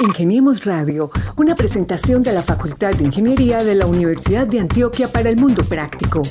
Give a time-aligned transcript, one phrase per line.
[0.00, 5.28] Ingeniemos Radio, una presentación de la Facultad de Ingeniería de la Universidad de Antioquia para
[5.28, 6.22] el Mundo Práctico.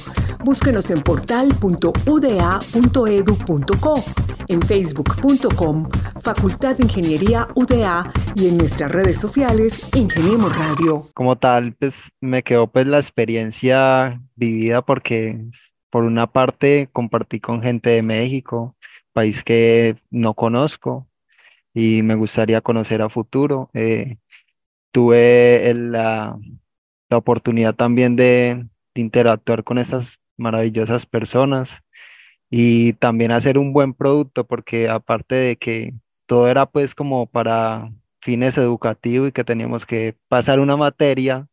[0.44, 3.94] Búsquenos en portal.uda.edu.co,
[4.50, 5.90] en facebook.com,
[6.22, 11.08] Facultad de Ingeniería UDA y en nuestras redes sociales, Ingeniemos Radio.
[11.14, 15.46] Como tal, pues me quedó pues la experiencia vivida porque
[15.90, 18.76] por una parte compartí con gente de México,
[19.14, 21.08] país que no conozco
[21.74, 23.70] y me gustaría conocer a futuro.
[23.74, 24.18] Eh,
[24.92, 26.38] tuve la,
[27.10, 31.84] la, oportunidad también de, interactuar con esas maravillosas personas
[32.50, 35.94] y también hacer un buen producto porque aparte de que
[36.28, 41.48] todo era pues como para fines educativos y que teníamos que pasar una materia,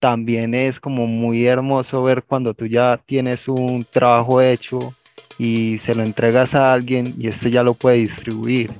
[0.00, 4.78] también es como muy hermoso ver cuando tú ya tienes un trabajo hecho
[5.38, 8.70] y se lo entregas a alguien y este ya lo puede distribuir.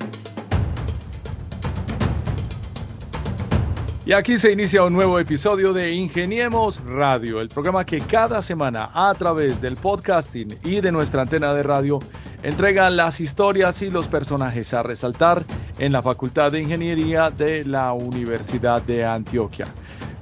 [4.07, 8.89] Y aquí se inicia un nuevo episodio de Ingeniemos Radio, el programa que cada semana
[8.95, 11.99] a través del podcasting y de nuestra antena de radio
[12.43, 15.45] entrega las historias y los personajes a resaltar
[15.79, 19.69] en la Facultad de Ingeniería de la Universidad de Antioquia.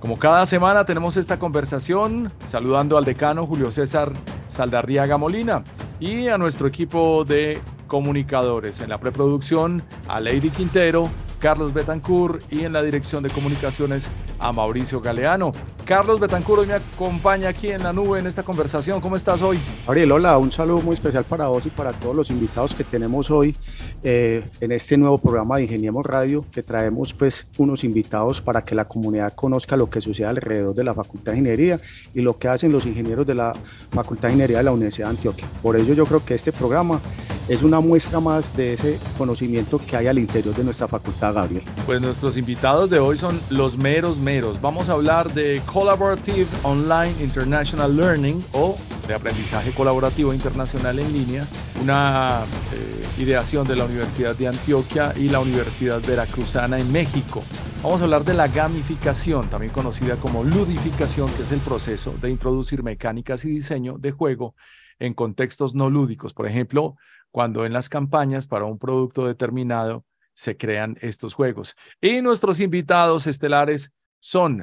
[0.01, 4.13] Como cada semana tenemos esta conversación saludando al decano Julio César
[4.49, 5.63] Saldarriaga Molina
[6.01, 11.09] y a nuestro equipo de comunicadores en la preproducción a Lady Quintero,
[11.39, 15.53] Carlos Betancourt y en la dirección de comunicaciones a Mauricio Galeano.
[15.85, 19.01] Carlos Betancourt hoy me acompaña aquí en la nube en esta conversación.
[19.01, 19.59] ¿Cómo estás hoy?
[19.87, 23.31] Ariel, hola, un saludo muy especial para vos y para todos los invitados que tenemos
[23.31, 23.57] hoy
[24.03, 28.75] eh, en este nuevo programa de Ingeniemos Radio, que traemos pues unos invitados para que
[28.75, 31.81] la comunidad conozca lo que sucede alrededor de la Facultad de Ingeniería
[32.15, 33.55] y lo que hacen los ingenieros de la
[33.91, 35.47] Facultad de Ingeniería de la Universidad de Antioquia.
[35.63, 37.01] Por ello yo creo que este programa
[37.49, 41.63] es una muestra más de ese conocimiento que hay al interior de nuestra facultad, Gabriel.
[41.87, 44.19] Pues nuestros invitados de hoy son los meros
[44.61, 48.77] Vamos a hablar de Collaborative Online International Learning o
[49.07, 51.47] de aprendizaje colaborativo internacional en línea,
[51.81, 52.45] una
[52.75, 57.43] eh, ideación de la Universidad de Antioquia y la Universidad Veracruzana en México.
[57.83, 62.29] Vamos a hablar de la gamificación, también conocida como ludificación, que es el proceso de
[62.29, 64.55] introducir mecánicas y diseño de juego
[64.99, 66.35] en contextos no lúdicos.
[66.35, 66.97] Por ejemplo,
[67.31, 70.05] cuando en las campañas para un producto determinado
[70.35, 71.77] se crean estos juegos.
[72.03, 74.63] Y nuestros invitados estelares son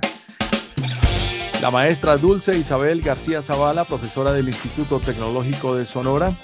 [1.61, 6.37] la maestra Dulce Isabel García Zavala, profesora del Instituto Tecnológico de Sonora,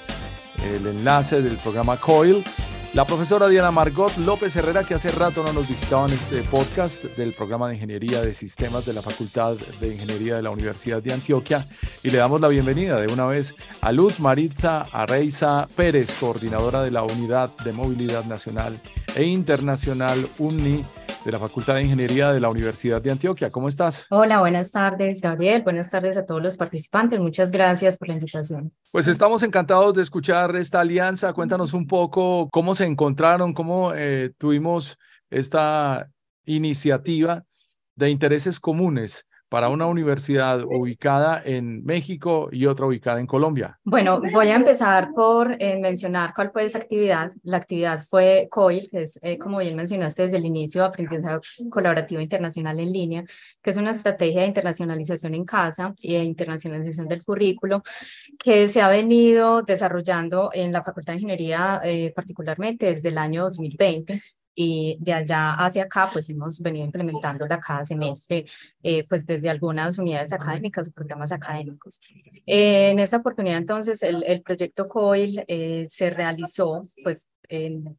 [0.64, 2.44] el enlace del programa COIL,
[2.94, 7.04] la profesora Diana Margot López Herrera, que hace rato no nos visitaba en este podcast
[7.04, 11.14] del programa de Ingeniería de Sistemas de la Facultad de Ingeniería de la Universidad de
[11.14, 11.68] Antioquia.
[12.04, 16.92] Y le damos la bienvenida de una vez a Luz Maritza Arreiza Pérez, coordinadora de
[16.92, 18.80] la Unidad de Movilidad Nacional
[19.16, 20.84] e Internacional UNI
[21.24, 23.52] de la Facultad de Ingeniería de la Universidad de Antioquia.
[23.52, 24.06] ¿Cómo estás?
[24.10, 25.62] Hola, buenas tardes, Gabriel.
[25.62, 27.20] Buenas tardes a todos los participantes.
[27.20, 28.72] Muchas gracias por la invitación.
[28.92, 31.34] Pues estamos encantados de escuchar esta alianza.
[31.34, 34.98] Cuéntanos un poco cómo se encontraron, cómo eh, tuvimos
[35.30, 36.08] esta
[36.46, 37.44] iniciativa
[37.96, 43.78] de intereses comunes para una universidad ubicada en México y otra ubicada en Colombia?
[43.84, 47.30] Bueno, voy a empezar por eh, mencionar cuál fue esa actividad.
[47.44, 52.22] La actividad fue COIL, que es, eh, como bien mencionaste desde el inicio, Aprendizaje Colaborativo
[52.22, 53.24] Internacional en Línea,
[53.62, 57.84] que es una estrategia de internacionalización en casa y de internacionalización del currículo
[58.40, 63.44] que se ha venido desarrollando en la Facultad de Ingeniería, eh, particularmente desde el año
[63.44, 64.22] 2020
[64.54, 68.46] y de allá hacia acá pues hemos venido implementándola cada semestre
[68.84, 72.00] eh, pues desde algunas unidades académicas o programas académicos.
[72.46, 77.30] en esta oportunidad entonces el, el proyecto COIL eh, se realizó pues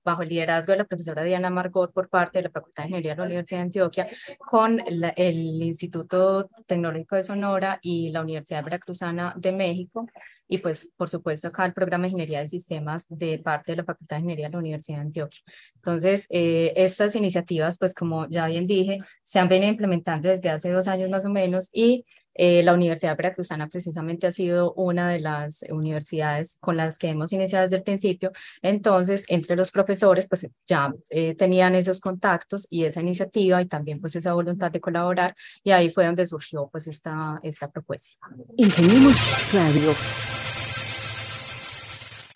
[0.02, 3.12] bajo el liderazgo de la profesora Diana Margot por parte de la Facultad de Ingeniería
[3.12, 4.08] de la Universidad de Antioquia
[4.38, 4.82] con
[5.16, 10.06] el Instituto Tecnológico de Sonora y la Universidad Veracruzana de México
[10.48, 13.84] y pues por supuesto acá el programa de Ingeniería de Sistemas de parte de la
[13.84, 15.40] Facultad de Ingeniería de la Universidad de Antioquia.
[15.76, 20.70] Entonces, eh, estas iniciativas pues como ya bien dije, se han venido implementando desde hace
[20.70, 25.20] dos años más o menos y eh, la Universidad Veracruzana precisamente ha sido una de
[25.20, 28.32] las universidades con las que hemos iniciado desde el principio.
[28.62, 34.00] Entonces, entre los profesores, pues ya eh, tenían esos contactos y esa iniciativa y también
[34.00, 38.18] pues esa voluntad de colaborar y ahí fue donde surgió pues esta, esta propuesta.
[38.56, 39.16] Ingenieros
[39.52, 39.94] Radio.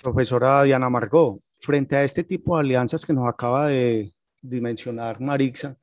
[0.03, 5.77] Profesora Diana Margot, frente a este tipo de alianzas que nos acaba de dimensionar Marixa,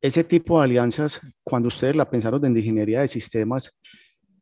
[0.00, 3.72] ese tipo de alianzas, cuando ustedes la pensaron de ingeniería de sistemas,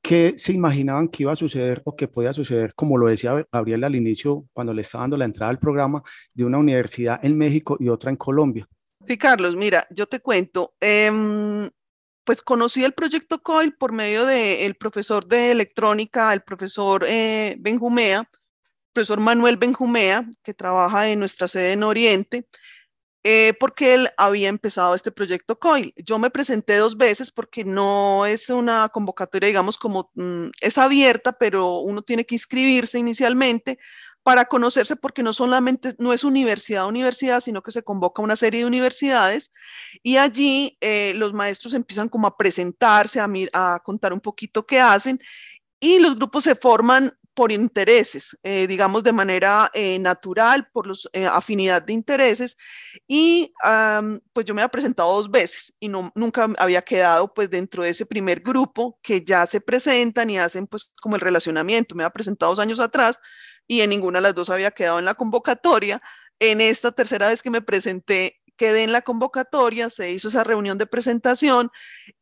[0.02, 3.84] ¿qué se imaginaban que iba a suceder o que podía suceder, como lo decía Gabriel
[3.84, 6.02] al inicio, cuando le estaba dando la entrada al programa,
[6.32, 8.68] de una universidad en México y otra en Colombia?
[9.06, 10.74] Sí, Carlos, mira, yo te cuento.
[10.80, 11.68] Em,
[12.24, 18.28] pues conocí el proyecto COIL por medio del profesor de electrónica, el profesor eh, Benjumea,
[18.92, 22.46] profesor Manuel Benjumea, que trabaja en nuestra sede en Oriente,
[23.26, 25.94] eh, porque él había empezado este proyecto COIL.
[25.96, 31.32] Yo me presenté dos veces porque no es una convocatoria, digamos, como mm, es abierta,
[31.32, 33.78] pero uno tiene que inscribirse inicialmente
[34.22, 38.60] para conocerse porque no solamente, no es universidad universidad, sino que se convoca una serie
[38.60, 39.50] de universidades
[40.02, 44.80] y allí eh, los maestros empiezan como a presentarse, a, a contar un poquito qué
[44.80, 45.18] hacen
[45.80, 50.96] y los grupos se forman por intereses, eh, digamos de manera eh, natural, por la
[51.32, 52.56] afinidad de intereses.
[53.06, 53.52] Y
[54.32, 57.90] pues yo me había presentado dos veces y no, nunca había quedado pues dentro de
[57.90, 61.94] ese primer grupo que ya se presentan y hacen pues como el relacionamiento.
[61.94, 63.18] Me había presentado dos años atrás,
[63.66, 66.00] y en ninguna de las dos había quedado en la convocatoria.
[66.38, 70.78] En esta tercera vez que me presenté, quedé en la convocatoria, se hizo esa reunión
[70.78, 71.70] de presentación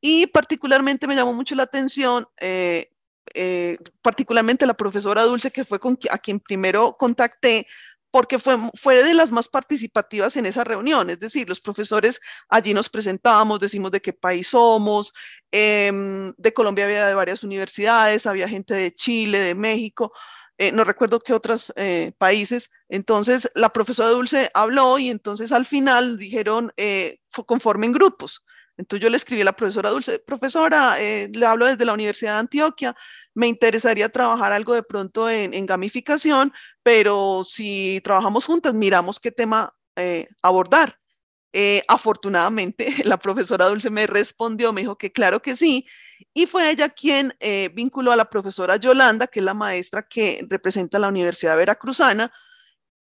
[0.00, 2.91] y particularmente me llamó mucho la atención, eh,
[3.34, 7.66] eh, particularmente la profesora Dulce, que fue con, a quien primero contacté,
[8.10, 12.74] porque fue, fue de las más participativas en esa reunión, es decir, los profesores allí
[12.74, 15.14] nos presentábamos, decimos de qué país somos,
[15.50, 20.12] em, de Colombia había de varias universidades, había gente de Chile, de México,
[20.58, 22.70] eh, no recuerdo qué otros eh, países.
[22.90, 26.72] Entonces, la profesora Dulce habló y entonces al final dijeron,
[27.46, 28.44] conformen grupos.
[28.76, 32.34] Entonces yo le escribí a la profesora Dulce, profesora, eh, le hablo desde la Universidad
[32.34, 32.96] de Antioquia,
[33.34, 36.52] me interesaría trabajar algo de pronto en, gamificación,
[36.82, 39.74] pero si trabajamos juntas, miramos qué tema
[40.42, 40.98] abordar.
[41.86, 45.86] afortunadamente, la profesora Dulce me respondió, me dijo que claro que sí,
[46.34, 50.46] y fue ella quien eh, vinculó a la profesora Yolanda, que es la maestra que
[50.48, 52.32] representa la Universidad Veracruzana.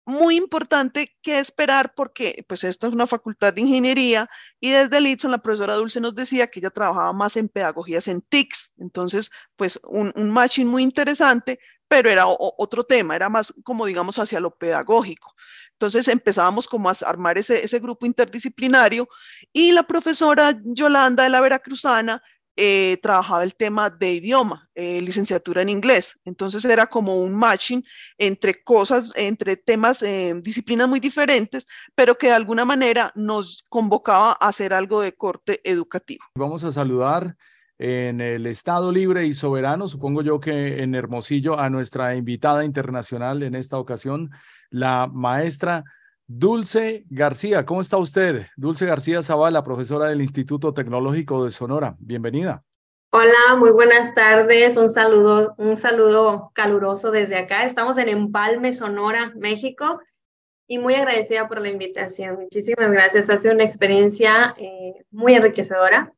[0.08, 4.26] Muy importante que esperar porque pues esta es una facultad de ingeniería
[4.58, 8.08] y desde el ITSON la profesora Dulce nos decía que ella trabajaba más en pedagogías
[8.08, 13.84] en TICS, entonces pues un, matching muy interesante, pero era otro tema, era más como
[13.84, 15.34] digamos hacia lo pedagógico.
[15.72, 19.10] Entonces empezábamos como a armar ese, ese grupo interdisciplinario
[19.52, 22.22] y la profesora Yolanda de la Veracruzana
[22.60, 26.18] eh, trabajaba el tema de idioma, eh, licenciatura en inglés.
[26.24, 27.84] Entonces era como un matching
[28.18, 34.32] entre cosas, entre temas, eh, disciplinas muy diferentes, pero que de alguna manera nos convocaba
[34.32, 36.24] a hacer algo de corte educativo.
[36.34, 37.36] Vamos a saludar
[37.78, 43.44] en el Estado Libre y Soberano, supongo yo que en Hermosillo, a nuestra invitada internacional
[43.44, 44.32] en esta ocasión,
[44.68, 45.84] la maestra
[46.30, 48.48] Dulce García, ¿cómo está usted?
[48.54, 51.96] Dulce García Zavala, profesora del Instituto Tecnológico de Sonora.
[52.00, 52.62] Bienvenida.
[53.12, 54.76] Hola, muy buenas tardes.
[54.76, 57.64] Un saludo, un saludo caluroso desde acá.
[57.64, 60.02] Estamos en Empalme, Sonora, México,
[60.66, 62.36] y muy agradecida por la invitación.
[62.36, 63.30] Muchísimas gracias.
[63.30, 66.12] Ha sido una experiencia eh, muy enriquecedora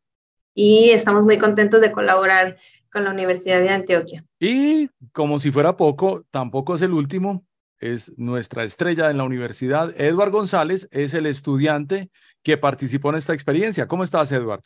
[0.55, 2.57] y estamos muy contentos de colaborar
[2.91, 4.25] con la Universidad de Antioquia.
[4.41, 7.45] Y como si fuera poco, tampoco es el último
[7.81, 9.93] es nuestra estrella en la universidad.
[10.01, 12.11] Edward González es el estudiante
[12.43, 13.89] que participó en esta experiencia.
[13.89, 14.63] ¿Cómo estás, Edward?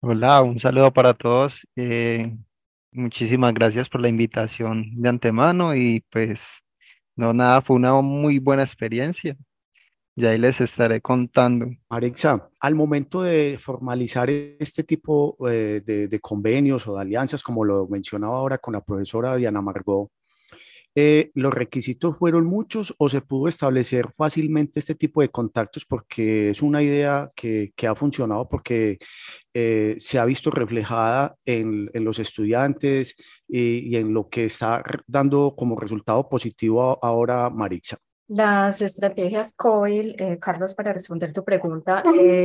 [0.00, 1.66] Hola, un saludo para todos.
[1.76, 2.34] Eh,
[2.92, 6.40] muchísimas gracias por la invitación de antemano y pues
[7.16, 9.36] no nada, fue una muy buena experiencia.
[10.16, 11.66] Y ahí les estaré contando.
[11.88, 17.64] Alexa, al momento de formalizar este tipo eh, de, de, convenios o de alianzas, como
[17.64, 20.10] lo mencionaba ahora con la profesora Diana Margot,
[20.96, 26.50] eh, ¿los requisitos fueron muchos o se pudo establecer fácilmente este tipo de contactos porque
[26.50, 28.98] es una idea que, que ha funcionado porque
[29.52, 33.16] eh, se ha visto reflejada en, en los estudiantes
[33.48, 37.98] y, y, en lo que está dando como resultado positivo ahora Marixa?
[38.28, 42.02] Las estrategias COIL, eh, Carlos, para responder tu pregunta,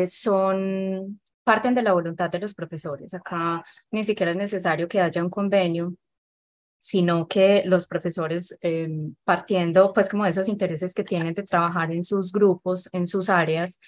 [0.07, 3.13] son parten de la voluntad de los profesores.
[3.13, 5.93] Acá ni siquiera es necesario que haya un convenio
[6.79, 11.91] sino que los profesores, em, partiendo pues como de esos intereses que tienen de trabajar
[11.91, 13.79] en sus grupos, en sus áreas,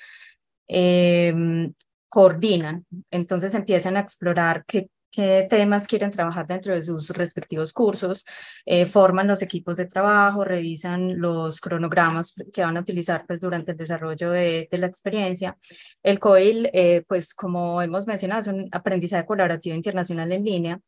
[0.68, 1.74] em,
[2.10, 2.86] coordinan.
[3.10, 8.26] Entonces empiezan a explorar qué, qué temas quieren trabajar dentro de sus respectivos cursos,
[8.66, 13.72] eh, forman los equipos de trabajo, revisan los cronogramas que van a utilizar pues, durante
[13.72, 15.58] el desarrollo de, de la experiencia.
[16.02, 20.80] El COIL, eh, pues como hemos mencionado, es un aprendizaje colaborativo internacional en línea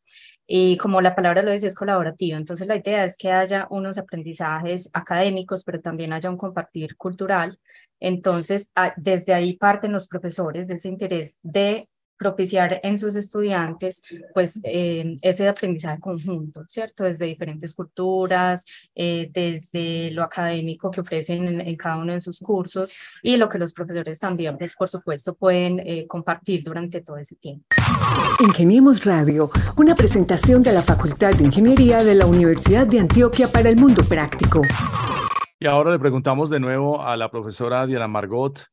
[0.46, 2.36] y como la palabra lo dice, es colaborativo.
[2.36, 7.58] Entonces la idea es que haya unos aprendizajes académicos, pero también haya un compartir cultural.
[8.00, 14.02] Entonces, desde ahí parten los profesores de ese interés de propiciar en sus estudiantes
[14.32, 17.04] pues eh, ese aprendizaje conjunto, ¿cierto?
[17.04, 22.94] Desde diferentes culturas, eh, desde lo académico que ofrecen en, cada uno de sus cursos
[23.22, 27.36] y lo que los profesores también, pues por supuesto, pueden eh, compartir durante todo ese
[27.36, 27.66] tiempo.
[28.40, 33.68] Ingeniemos Radio, una presentación de la Facultad de Ingeniería de la Universidad de Antioquia para
[33.68, 34.62] el Mundo Práctico.
[35.58, 38.66] Y ahora le preguntamos de nuevo a la profesora Diana Margot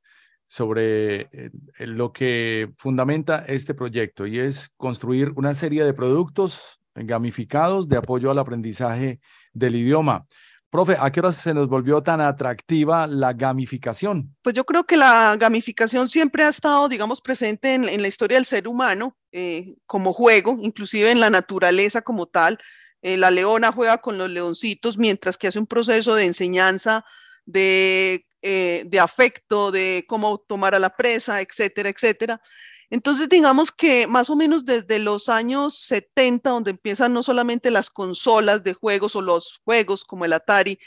[0.52, 7.88] sobre eh, lo que fundamenta este proyecto y es construir una serie de productos gamificados
[7.88, 9.22] de apoyo al aprendizaje
[9.54, 10.26] del idioma.
[10.70, 14.36] Profe, ¿a qué hora se nos volvió tan atractiva la gamificación?
[14.42, 18.46] Pues yo creo que la gamificación siempre ha estado, digamos, presente en, la historia del
[18.46, 22.58] ser humano eh, como juego, inclusive en la naturaleza como tal.
[23.02, 27.06] Eh, la leona juega con los leoncitos mientras que hace un proceso de enseñanza
[27.46, 32.42] de eh, de afecto, de cómo tomar a la presa, etcétera, etcétera.
[32.90, 37.90] Entonces, digamos que más o menos desde los años 70, donde empiezan no solamente las
[37.90, 40.80] consolas de juegos o los juegos como el Atari,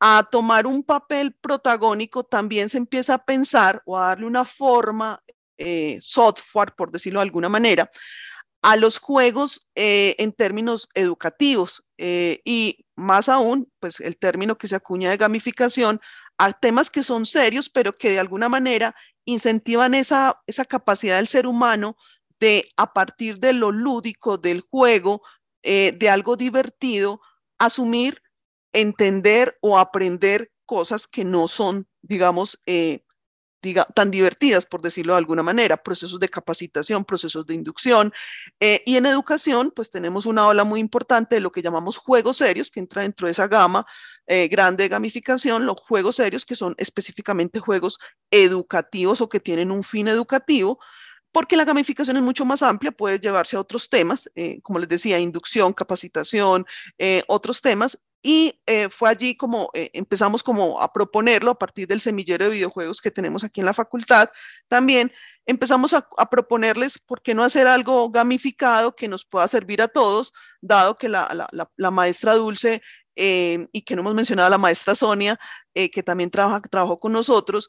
[0.00, 5.22] a tomar un papel protagónico, también se empieza a pensar o a darle una forma,
[5.58, 7.90] eh, software, por decirlo de alguna manera,
[8.62, 11.82] a los juegos eh, en términos educativos.
[11.98, 16.00] y más aún, pues el término que se acuña de gamificación
[16.38, 21.28] a temas que son serios, pero que de alguna manera incentivan esa, esa capacidad del
[21.28, 21.96] ser humano
[22.40, 25.22] de, a partir de lo lúdico, del juego,
[25.62, 27.20] eh, de algo divertido,
[27.58, 28.20] asumir,
[28.72, 33.04] entender o aprender cosas que no son, digamos, eh,
[33.94, 38.12] tan divertidas, por decirlo de alguna manera, procesos de capacitación, procesos de inducción.
[38.60, 42.38] Eh, y en educación, pues tenemos una ola muy importante de lo que llamamos juegos
[42.38, 43.86] serios, que entra dentro de esa gama
[44.26, 47.98] eh, grande de gamificación, los juegos serios, que son específicamente juegos
[48.30, 50.78] educativos o que tienen un fin educativo,
[51.32, 54.88] porque la gamificación es mucho más amplia, puede llevarse a otros temas, eh, como les
[54.88, 56.66] decía, inducción, capacitación,
[57.26, 62.00] otros temas, y eh, fue allí como eh, empezamos como a proponerlo a partir del
[62.00, 64.30] semillero de videojuegos que tenemos aquí en la facultad.
[64.68, 65.12] También
[65.44, 70.32] empezamos a, proponerles por qué no hacer algo gamificado que nos pueda servir a todos,
[70.60, 71.48] dado que la,
[71.90, 72.80] maestra Dulce
[73.16, 75.38] eh, y que no hemos mencionado a la maestra Sonia,
[75.74, 77.68] que también trabaja, trabajó con nosotros,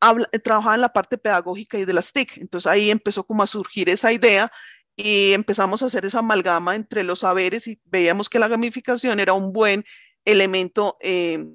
[0.00, 2.38] em, trabajaba en la parte pedagógica y de las TIC.
[2.38, 4.50] Entonces ahí empezó como a surgir esa idea
[4.96, 9.32] y empezamos a hacer esa amalgama entre los saberes y veíamos que la gamificación era
[9.32, 9.84] un buen
[10.24, 11.46] elemento eh,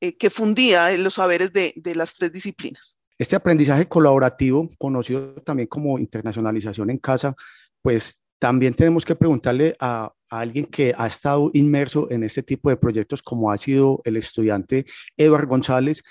[0.00, 2.98] eh, que fundía los saberes de, de las tres disciplinas.
[3.18, 7.34] Este aprendizaje colaborativo, conocido también como internacionalización en casa,
[7.82, 12.68] pues también tenemos que preguntarle a, a, alguien que ha estado inmerso en este tipo
[12.68, 14.84] de proyectos, como ha sido el estudiante
[15.16, 16.04] Eduardo González,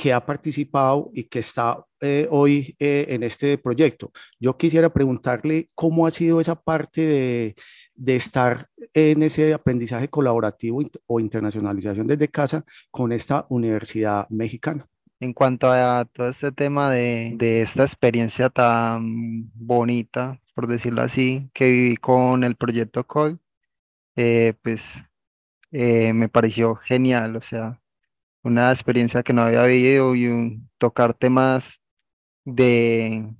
[0.00, 4.10] que ha participado y que está eh, hoy eh, en este proyecto.
[4.38, 7.54] Yo quisiera preguntarle cómo ha sido esa parte de,
[7.96, 14.86] de estar en ese aprendizaje colaborativo o internacionalización desde casa con esta universidad mexicana.
[15.20, 21.50] En cuanto a todo este tema de, de esta experiencia tan bonita, por decirlo así,
[21.52, 23.36] que viví con el proyecto COI,
[24.16, 24.82] eh, pues
[25.70, 27.80] me pareció genial, o sea,
[28.42, 31.80] una experiencia que no había vivido y un, tocar temas
[32.44, 33.34] de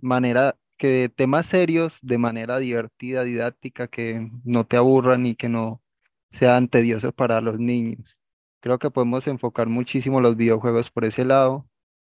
[0.00, 5.82] manera, que temas serios de manera divertida, didáctica, que no te aburran y que no
[6.30, 8.16] sean tediosos para los niños.
[8.60, 11.68] Creo que podemos enfocar muchísimo los videojuegos por ese lado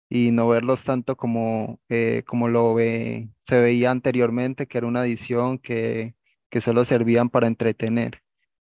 [0.09, 5.05] y no verlos tanto como, eh, como lo ve, se veía anteriormente, que era una
[5.05, 6.15] edición que,
[6.49, 8.21] que solo servían para entretener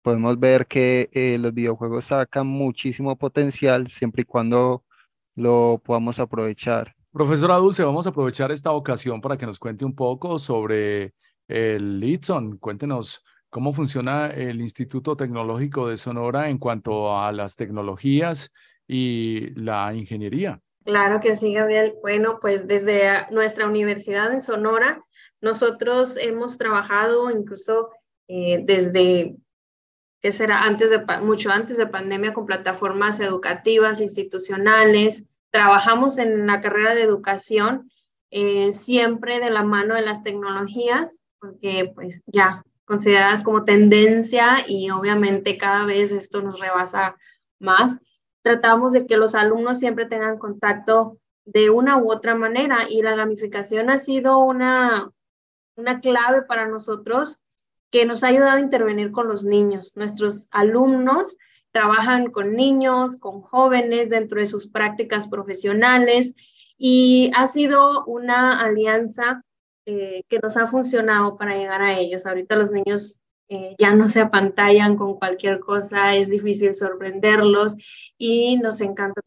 [0.08, 4.82] podemos ver que eh, los videojuegos sacan muchísimo potencial siempre y cuando
[5.34, 6.94] lo podamos aprovechar.
[7.12, 11.12] Profesora Dulce, vamos a aprovechar esta ocasión para que nos cuente un poco sobre
[11.46, 12.56] el ITSON.
[12.56, 18.50] Cuéntenos cómo funciona el Instituto Tecnológico de Sonora en cuanto a las tecnologías
[18.86, 20.58] y la ingeniería.
[20.86, 21.96] Claro que sí, Gabriel.
[22.00, 25.04] Bueno, pues desde nuestra universidad en Sonora,
[25.42, 27.90] nosotros hemos trabajado incluso
[28.26, 29.36] eh, desde
[30.20, 35.25] que será antes de, mucho antes de pandemia con plataformas educativas, institucionales.
[35.50, 37.90] Trabajamos en la carrera de educación
[38.30, 44.90] eh, siempre de la mano de las tecnologías, porque pues ya consideradas como tendencia y
[44.90, 47.16] obviamente cada vez esto nos rebasa
[47.58, 47.96] más.
[48.42, 53.14] Tratamos de que los alumnos siempre tengan contacto de una u otra manera y la
[53.14, 55.10] gamificación ha sido una,
[55.76, 57.42] una clave para nosotros
[57.90, 59.97] que nos ha ayudado a intervenir con los niños.
[59.97, 61.37] Nuestros alumnos
[61.73, 66.35] trabajan con niños, con jóvenes dentro de sus prácticas profesionales
[66.76, 69.42] Y ha sido una alianza
[69.87, 72.25] eh, que nos ha funcionado para llegar a ellos.
[72.26, 77.76] Ahorita los niños eh, ya no se apantallan con cualquier cosa, es difícil sorprenderlos
[78.18, 79.21] y nos encanta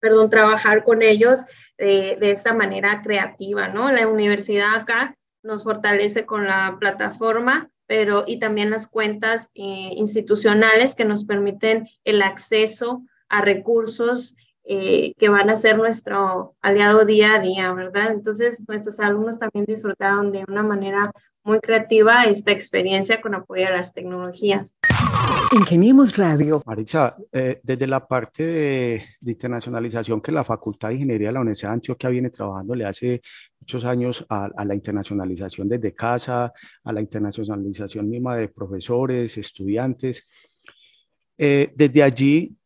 [0.00, 1.44] perdón, trabajar con ellos
[1.76, 3.90] de esta manera creativa, ¿no?
[3.90, 10.94] La universidad acá nos fortalece con la plataforma, pero y también las cuentas eh, institucionales
[10.94, 14.36] que nos permiten el acceso a recursos
[14.70, 18.12] eh, que van a ser nuestro aliado día a día, ¿verdad?
[18.12, 21.10] Entonces, nuestros alumnos también disfrutaron de una manera
[21.42, 24.76] muy creativa esta experiencia con apoyo a las tecnologías.
[25.52, 26.62] Ingeniemos Radio.
[26.66, 31.70] Maritza, eh, desde la parte de, internacionalización que la Facultad de Ingeniería de la Universidad
[31.70, 33.22] de Antioquia viene trabajando le hace
[33.58, 36.52] muchos años a, la internacionalización desde casa,
[36.84, 40.26] a la internacionalización misma de profesores, estudiantes.
[41.36, 42.56] Eh, desde allí,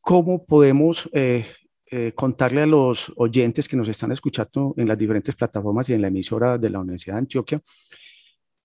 [0.00, 1.46] ¿cómo podemos eh,
[1.90, 6.02] eh, contarle a los oyentes que nos están escuchando en las diferentes plataformas y en
[6.02, 7.60] la emisora de la Universidad de Antioquia,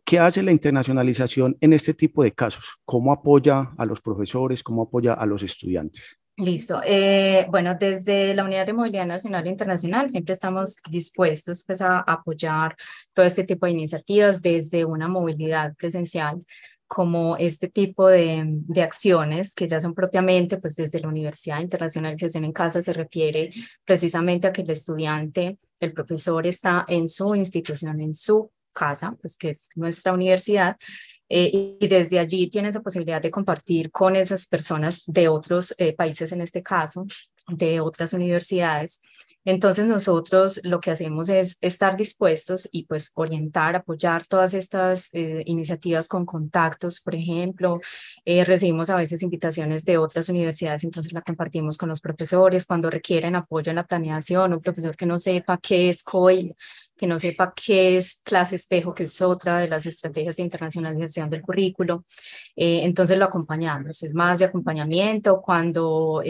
[0.09, 2.79] ¿qué hace la internacionalización en este tipo de casos?
[2.83, 4.63] ¿Cómo apoya a los profesores?
[4.63, 6.19] ¿Cómo apoya a los estudiantes?
[6.35, 6.81] Listo.
[6.83, 11.99] Eh, bueno, desde la Unidad de Movilidad Nacional e Internacional siempre estamos dispuestos pues, a
[11.99, 12.75] apoyar
[13.13, 16.43] todo este tipo de iniciativas desde una movilidad presencial
[16.87, 21.63] como este tipo de, de, acciones que ya son propiamente, pues desde la Universidad de
[21.65, 23.51] Internacionalización en Casa se refiere
[23.85, 29.37] precisamente a que el estudiante, el profesor está en su institución, en su casa, pues
[29.37, 30.77] que es nuestra universidad,
[31.29, 35.93] eh, y desde allí tiene esa posibilidad de compartir con esas personas de otros eh,
[35.93, 37.05] países, en este caso,
[37.47, 39.01] de otras universidades,
[39.45, 45.43] entonces nosotros lo que hacemos es estar dispuestos y pues orientar, apoyar todas estas eh,
[45.45, 47.79] iniciativas con contactos, por ejemplo,
[48.25, 52.89] eh, recibimos a veces invitaciones de otras universidades, entonces la compartimos con los profesores cuando
[52.89, 56.53] requieren apoyo en la planeación, un profesor que no sepa qué es COIL,
[56.99, 61.29] que no sepa qué es clase espejo, que es otra de las estrategias de internacionalización
[61.29, 62.03] del currículo.
[62.57, 66.21] Eh, entonces lo acompañamos, es más de acompañamiento cuando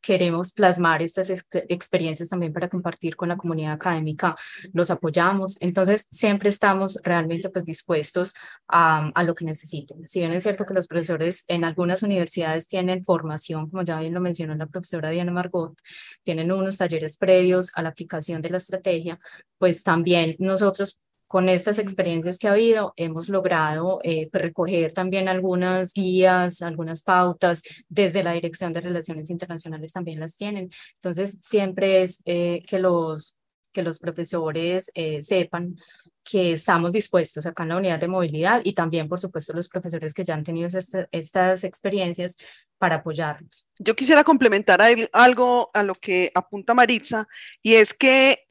[0.00, 1.28] queremos plasmar estas
[1.68, 4.36] experiencias también para compartir con la comunidad académica,
[4.72, 5.56] los apoyamos.
[5.60, 8.32] Entonces siempre estamos realmente pues dispuestos
[8.68, 10.06] a, a lo que necesiten.
[10.06, 14.14] Si bien es cierto que los profesores en algunas universidades tienen formación, como ya bien
[14.14, 15.76] lo mencionó la profesora Diana Margot,
[16.22, 19.18] tienen unos talleres previos a la aplicación de la estrategia,
[19.58, 20.98] pues también nosotros
[21.32, 27.02] con estas experiencias que ha habido, hemos logrado eh, pues, recoger también algunas guías, algunas
[27.02, 30.68] pautas, desde la Dirección de Relaciones Internacionales también las tienen.
[30.96, 33.38] Entonces, siempre es eh, que, los,
[33.72, 35.76] que los profesores eh, sepan
[36.22, 40.12] que estamos dispuestos acá en la unidad de movilidad y también, por supuesto, los profesores
[40.12, 40.68] que ya han tenido
[41.12, 42.36] estas experiencias
[42.76, 43.66] para apoyarlos.
[43.78, 47.26] Yo quisiera complementar algo a lo que apunta Maritza
[47.62, 48.44] y es que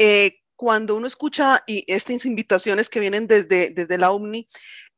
[0.62, 4.48] cuando uno escucha y estas invitaciones que vienen desde, desde la OMNI,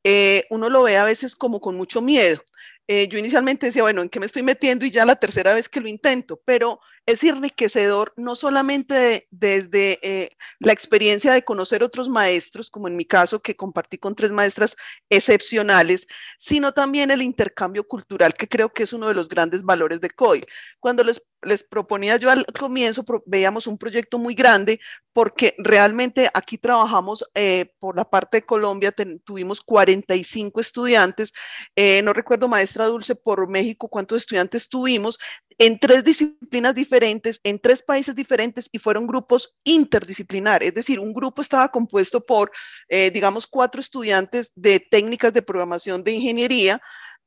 [0.03, 2.43] eh, uno lo ve a veces como con mucho miedo.
[2.85, 4.85] Eh, yo inicialmente decía, bueno, ¿en qué me estoy metiendo?
[4.85, 10.31] Y ya la tercera vez que lo intento, pero es enriquecedor no solamente desde eh,
[10.59, 14.75] la experiencia de conocer otros maestros, como en mi caso que compartí con tres maestras
[15.09, 20.01] excepcionales, sino también el intercambio cultural, que creo que es uno de los grandes valores
[20.01, 20.43] de COI.
[20.81, 24.79] Cuando les, les proponía yo al comienzo, veíamos un proyecto muy grande
[25.13, 31.33] porque realmente aquí trabajamos eh, por la parte de Colombia, tuvimos 45 estudiantes,
[31.75, 35.19] eh, no recuerdo maestra Dulce por México cuántos estudiantes tuvimos,
[35.59, 41.13] en tres disciplinas diferentes, en tres países diferentes y fueron grupos interdisciplinares, es decir, un
[41.13, 42.51] grupo estaba compuesto por,
[42.89, 46.81] eh, digamos, cuatro estudiantes de técnicas de programación de ingeniería,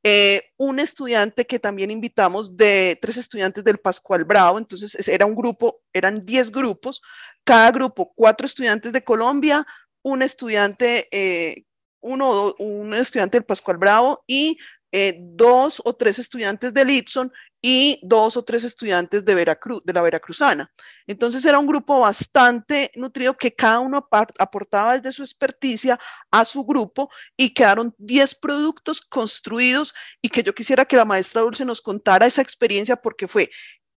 [0.08, 5.34] eh, un estudiante que también invitamos de tres estudiantes del Pascual Bravo, entonces era un
[5.34, 7.02] grupo, eran diez grupos,
[7.42, 9.66] cada grupo cuatro estudiantes de Colombia,
[10.02, 11.64] un estudiante, eh,
[12.00, 14.58] un estudiante del Pascual Bravo y
[14.98, 17.30] eh, dos o tres estudiantes de Litson
[17.60, 20.72] y dos o tres estudiantes de, Veracruz, de la Veracruzana.
[21.06, 26.64] Entonces era un grupo bastante nutrido que cada uno aportaba desde su experticia a su
[26.64, 31.82] grupo y quedaron 10 productos construidos y que yo quisiera que la maestra Dulce nos
[31.82, 33.50] contara esa experiencia porque fue,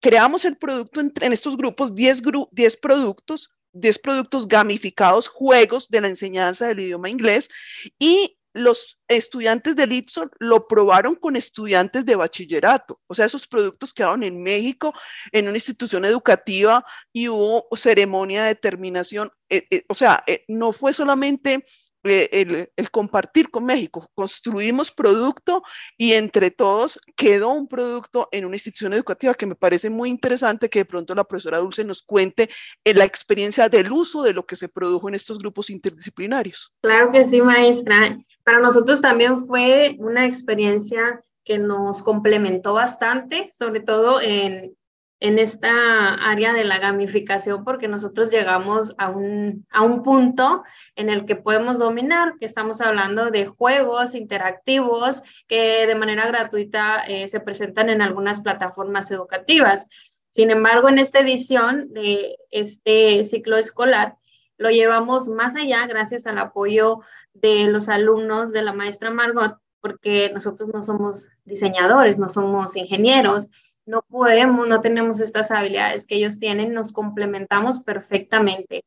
[0.00, 6.08] creamos el producto en, estos grupos, 10, 10 productos, 10 productos gamificados, juegos de la
[6.08, 7.50] enseñanza del idioma inglés
[7.98, 13.00] y los estudiantes de Litson lo probaron con estudiantes de bachillerato.
[13.06, 14.94] O sea, esos productos quedaron en México,
[15.32, 19.30] en una institución educativa y hubo ceremonia de terminación.
[19.48, 21.64] Eh, eh, o sea, eh, no fue solamente
[22.06, 24.10] el, el, compartir con México.
[24.14, 25.62] Construimos producto
[25.96, 30.70] y entre todos quedó un producto en una institución educativa que me parece muy interesante
[30.70, 32.48] que de pronto la profesora Dulce nos cuente
[32.84, 36.72] en la experiencia del uso de lo que se produjo en estos grupos interdisciplinarios.
[36.82, 38.16] Claro que sí, maestra.
[38.44, 44.75] Para nosotros también fue una experiencia que nos complementó bastante, sobre todo en
[45.20, 50.62] en esta área de la gamificación porque nosotros llegamos a un, a un punto
[50.94, 57.04] en el que podemos dominar, que estamos hablando de juegos interactivos que de manera gratuita
[57.08, 59.88] eh, se presentan en algunas plataformas educativas.
[60.30, 64.16] Sin embargo, en esta edición de este ciclo escolar,
[64.58, 67.00] lo llevamos más allá gracias al apoyo
[67.32, 73.50] de los alumnos de la maestra Margot, porque nosotros no somos diseñadores, no somos ingenieros,
[73.86, 78.84] no podemos, no tenemos estas habilidades que ellos tienen, nos complementamos perfectamente.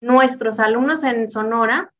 [0.00, 1.92] Nuestros alumnos en Sonora,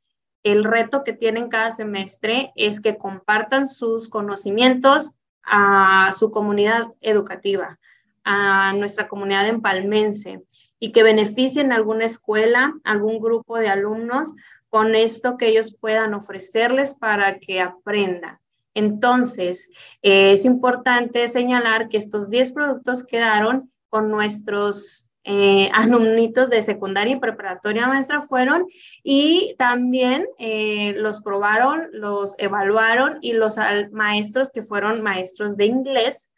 [0.42, 7.78] el reto que tienen cada semestre es que compartan sus conocimientos a su comunidad educativa,
[8.24, 10.42] a nuestra comunidad empalmense
[10.78, 14.34] y que beneficien alguna escuela, algún grupo de alumnos
[14.68, 18.38] con esto que ellos puedan ofrecerles para que aprendan.
[18.74, 19.70] Entonces,
[20.02, 27.14] eh, es importante señalar que estos 10 productos quedaron con nuestros eh, alumnitos de secundaria
[27.14, 28.66] y preparatoria maestra fueron
[29.02, 33.56] y también eh, los probaron, los evaluaron y los
[33.92, 36.30] maestros que fueron maestros de inglés,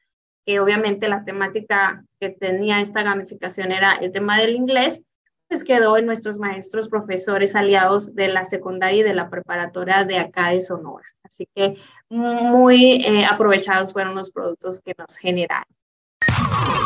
[0.45, 5.05] que obviamente la temática que tenía esta gamificación era el tema del inglés,
[5.49, 10.19] pues quedó en nuestros maestros profesores aliados de la secundaria y de la preparatoria de
[10.19, 11.07] acá de Sonora.
[11.27, 11.77] Así que
[12.09, 15.67] muy eh, aprovechados fueron los productos que nos generaron.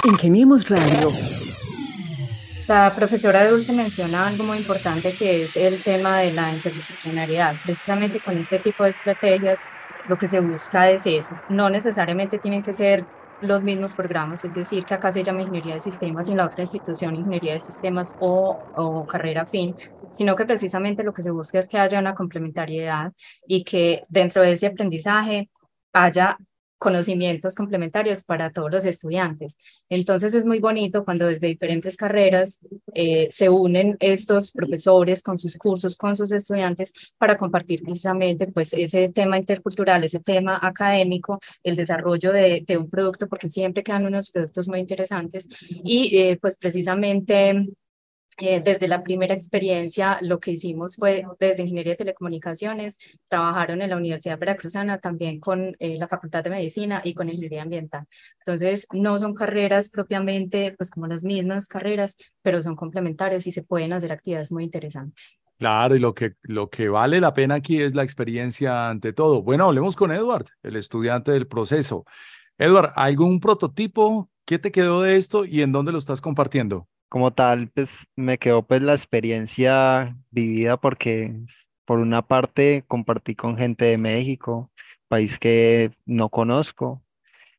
[0.04, 1.10] Ingeniemos Radio.
[2.68, 7.56] La profesora Dulce menciona algo muy importante que es el tema de la interdisciplinariedad.
[7.64, 9.64] Precisamente con este tipo de estrategias
[10.08, 11.38] lo que se busca es eso.
[11.48, 13.04] No necesariamente tienen que ser
[13.42, 16.46] los mismos programas, es decir, que acá se llama Ingeniería de Sistemas y en la
[16.46, 19.74] otra institución Ingeniería de Sistemas o, o carrera fin,
[20.10, 23.12] sino que precisamente lo que se busca es que haya una complementariedad
[23.46, 25.50] y que dentro de ese aprendizaje
[25.92, 26.36] haya
[26.80, 29.58] conocimientos complementarios para todos los estudiantes.
[29.90, 32.58] Entonces es muy bonito cuando desde diferentes carreras
[32.94, 38.72] eh, se unen estos profesores con sus cursos, con sus estudiantes para compartir precisamente pues
[38.72, 44.06] ese tema intercultural, ese tema académico, el desarrollo de, de un producto, porque siempre quedan
[44.06, 45.48] unos productos muy interesantes
[45.84, 47.68] y eh, pues precisamente
[48.40, 52.98] eh, desde la primera experiencia, lo que hicimos fue desde Ingeniería de Telecomunicaciones,
[53.28, 57.62] trabajaron en la Universidad Veracruzana, también con eh, la Facultad de Medicina y con Ingeniería
[57.62, 58.06] Ambiental.
[58.38, 63.62] Entonces, no son carreras propiamente, pues como las mismas carreras, pero son complementarias y se
[63.62, 65.38] pueden hacer actividades muy interesantes.
[65.58, 69.42] Claro, y lo que, lo que vale la pena aquí es la experiencia ante todo.
[69.42, 72.06] Bueno, hablemos con Edward, el estudiante del proceso.
[72.56, 74.30] Edward, ¿algún prototipo?
[74.46, 76.88] ¿Qué te quedó de esto y en dónde lo estás compartiendo?
[77.10, 81.34] Como tal, pues me quedó pues la experiencia vivida porque
[81.84, 84.70] por una parte compartí con gente de México,
[85.08, 87.02] país que no conozco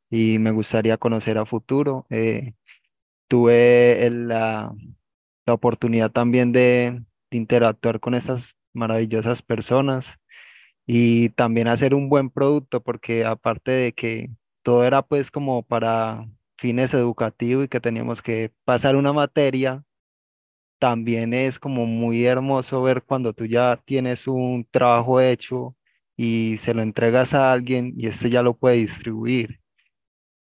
[0.09, 2.05] y me gustaría conocer a futuro.
[2.09, 2.53] Eh,
[3.29, 4.73] tuve la,
[5.45, 10.19] la, oportunidad también de interactuar con esas maravillosas personas
[10.87, 14.29] y también hacer un buen producto porque aparte de que
[14.63, 16.27] todo era pues como para
[16.62, 19.84] fines educativos y que teníamos que pasar una materia,
[20.80, 25.76] también es como muy hermoso ver cuando tú ya tienes un trabajo hecho
[26.17, 29.60] y se lo entregas a alguien y este ya lo puede distribuir.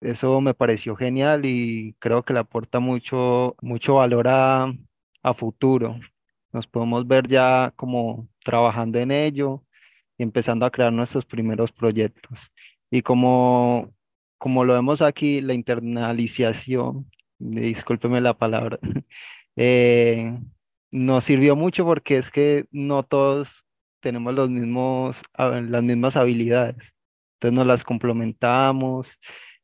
[0.02, 4.74] Eso me pareció genial y creo que le aporta mucho, mucho valor a,
[5.24, 6.00] a futuro.
[6.52, 9.64] Nos podemos ver ya como trabajando en ello
[10.18, 12.40] y empezando a crear nuestros primeros proyectos.
[12.92, 13.94] Y como
[14.44, 18.78] como lo vemos aquí, la internalización, discúlpeme la palabra,
[19.56, 20.38] eh,
[20.92, 23.48] nos sirvió mucho porque es que no todos
[24.02, 26.94] tenemos los mismos, las mismas habilidades.
[27.36, 29.08] Entonces nos las complementamos.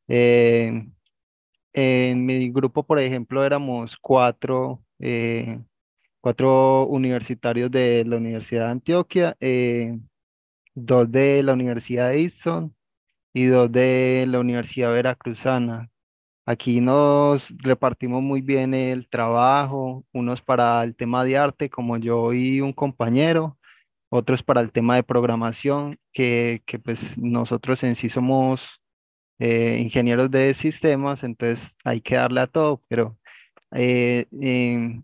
[0.07, 0.87] Eh,
[1.73, 5.59] en mi grupo, por ejemplo, éramos cuatro, eh,
[6.21, 9.37] cuatro universitarios de la Universidad de Antioquia,
[10.73, 12.73] dos de la Universidad de Easton
[13.33, 15.89] y dos de la Universidad Veracruzana.
[16.45, 22.33] Aquí nos repartimos muy bien el trabajo, unos para el tema de arte, como yo
[22.33, 23.57] y un compañero,
[24.09, 28.81] otros para el tema de programación, que, que pues nosotros en sí somos
[29.39, 33.17] eh, ingenieros de sistemas, entonces hay que darle a todo, pero
[33.71, 34.25] eh,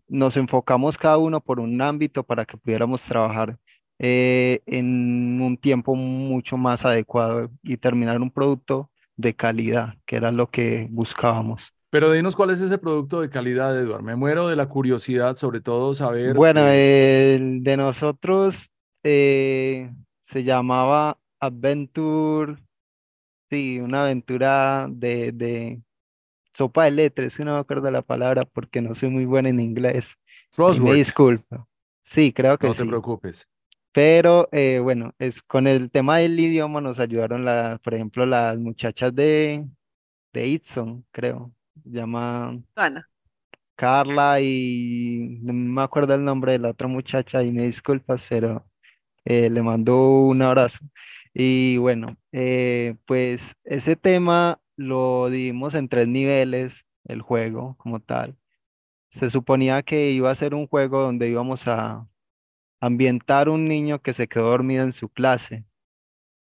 [0.07, 3.57] nos enfocamos cada uno por un ámbito para que pudiéramos trabajar
[3.99, 10.31] eh, en un tiempo mucho más adecuado y terminar un producto de calidad, que era
[10.31, 11.61] lo que buscábamos.
[11.89, 14.03] Pero dinos cuál es ese producto de calidad, Eduardo.
[14.03, 16.35] Me muero de la curiosidad, sobre todo saber.
[16.35, 18.69] Bueno, el de nosotros
[19.03, 19.89] eh,
[20.23, 22.57] se llamaba Adventure,
[23.49, 25.81] sí, una aventura de, de
[26.53, 30.15] sopa de letras, no me acuerdo la palabra porque no soy muy buena en inglés.
[30.57, 31.67] Me disculpa.
[32.03, 32.71] Sí, creo que sí.
[32.71, 33.47] No te preocupes.
[33.95, 38.57] Pero eh, bueno, es, con el tema del idioma nos ayudaron, la, por ejemplo, las
[38.57, 39.65] muchachas de,
[40.33, 41.53] de Itson, creo.
[41.85, 43.09] llama Ana.
[43.75, 48.65] Carla y no me acuerdo el nombre de la otra muchacha y me disculpas, pero
[49.25, 50.79] eh, le mando un abrazo.
[51.33, 58.35] Y bueno, eh, pues ese tema lo dimos en tres niveles, el juego como tal.
[59.11, 62.07] Se suponía que iba a ser un juego donde íbamos a
[62.79, 65.65] ambientar un niño que se quedó dormido en su clase.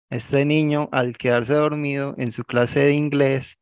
[0.09, 3.59] Este niño, al quedarse dormido en su clase de inglés,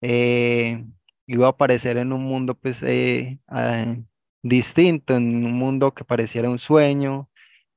[0.00, 0.84] eh,
[1.26, 3.96] iba a aparecer en un mundo pues eh, ah,
[4.42, 7.30] distinto, en un mundo que pareciera un sueño.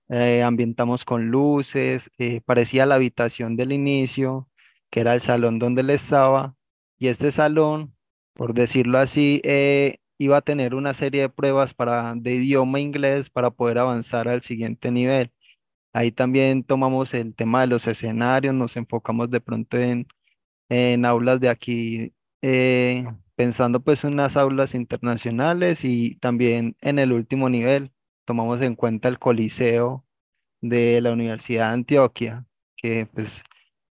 [0.10, 2.12] Eh, ambientamos con luces,
[2.46, 4.50] parecía la habitación del inicio,
[4.92, 6.56] que era el salón donde él estaba,
[7.00, 7.96] y este salón,
[8.34, 9.42] por decirlo así,
[10.18, 14.42] iba a tener una serie de pruebas para, de idioma inglés para poder avanzar al
[14.42, 15.32] siguiente nivel.
[15.94, 20.08] Ahí también tomamos el tema de los escenarios, nos enfocamos de pronto en,
[20.70, 27.14] en aulas de aquí, eh, pensando pues en unas aulas internacionales y también en el
[27.14, 27.92] último nivel
[28.26, 30.06] tomamos en cuenta el Coliseo
[30.62, 32.46] de la Universidad de Antioquia,
[32.78, 33.44] que pues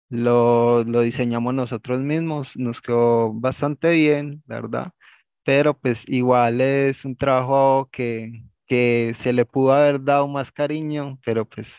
[0.09, 4.93] lo, lo diseñamos nosotros mismos, nos quedó bastante bien, la verdad
[5.43, 11.19] pero pues igual es un trabajo que, que se le pudo haber dado más cariño,
[11.25, 11.73] pero pues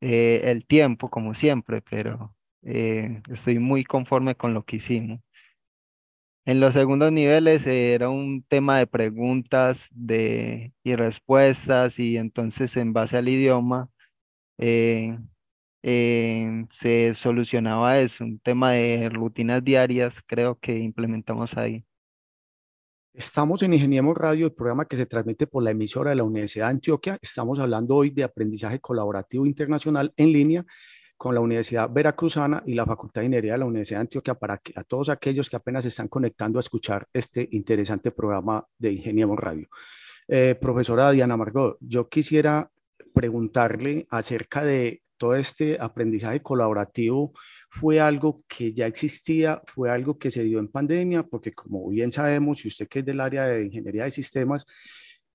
[0.00, 5.20] eh, el tiempo, como siempre, pero eh, estoy muy conforme con lo que hicimos.
[6.44, 12.92] En los segundos niveles era un tema de preguntas de, y respuestas y entonces en
[12.92, 13.90] base al idioma
[14.58, 15.18] eh,
[16.72, 21.84] se solucionaba eso, un tema de rutinas diarias creo que implementamos ahí.
[23.16, 26.66] Estamos en Ingeniemos Radio, el programa que se transmite por la emisora de la Universidad
[26.66, 27.18] de Antioquia.
[27.22, 30.66] Estamos hablando hoy de aprendizaje colaborativo internacional en línea
[31.16, 34.58] con la Universidad Veracruzana y la Facultad de Ingeniería de la Universidad de Antioquia para
[34.58, 39.38] que, a todos aquellos que apenas están conectando a escuchar este interesante programa de Ingeniemos
[39.38, 39.66] Radio.
[40.28, 42.70] Eh, profesora Diana Margot, yo quisiera
[43.14, 47.32] preguntarle acerca de todo este aprendizaje colaborativo
[47.70, 52.12] fue algo que ya existía, fue algo que se dio en pandemia, porque como bien
[52.12, 54.66] sabemos, y usted que es del área de ingeniería de sistemas,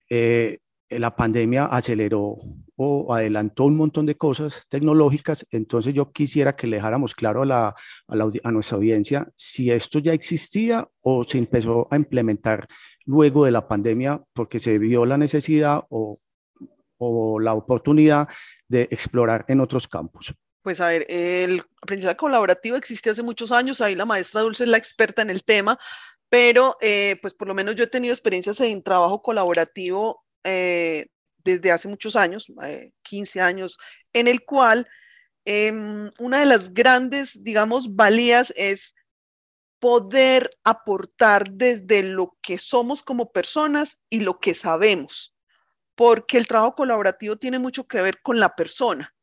[0.09, 2.37] eh, la pandemia aceleró
[2.75, 7.45] o adelantó un montón de cosas tecnológicas, entonces yo quisiera que le dejáramos claro a,
[7.45, 7.75] la,
[8.07, 12.67] a, nuestra audiencia si esto ya existía o se empezó a implementar
[13.05, 16.19] luego de la pandemia porque se vio la necesidad o,
[17.01, 18.27] o la oportunidad
[18.67, 20.33] de explorar en otros campos.
[20.61, 24.69] Pues a ver, el aprendizaje colaborativo existe hace muchos años, ahí la maestra Dulce es
[24.69, 25.77] la experta en el tema,
[26.29, 31.07] pero eh, pues por lo menos yo he tenido experiencias en trabajo colaborativo eh,
[31.43, 32.51] desde hace muchos años,
[33.01, 33.79] 15 eh, años,
[34.13, 34.87] en el cual
[35.45, 38.93] em, una de las grandes, digamos, valías es
[39.79, 45.35] poder aportar desde lo que somos como personas y lo que sabemos,
[46.01, 49.13] porque el trabajo colaborativo tiene mucho que ver con la persona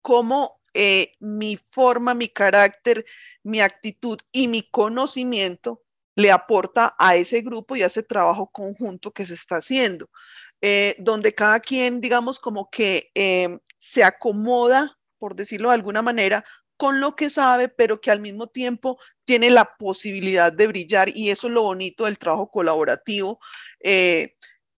[0.00, 3.04] cómo eh, mi forma, mi carácter,
[3.42, 5.82] mi actitud y mi conocimiento
[6.16, 10.08] le aporta a ese grupo y a ese trabajo conjunto que se está haciendo,
[10.62, 16.46] eh, donde cada quien, digamos, como que eh, se acomoda, por decirlo de alguna manera,
[16.78, 21.28] con lo que sabe, pero que al mismo tiempo tiene la posibilidad de brillar y
[21.28, 23.38] eso es lo bonito del trabajo colaborativo,